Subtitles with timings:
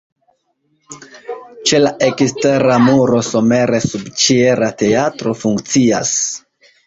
[1.71, 6.17] Ĉe la ekstera muro somere subĉiela teatro funkcias.